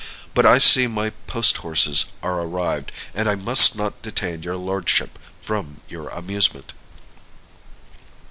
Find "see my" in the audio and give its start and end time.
0.57-1.11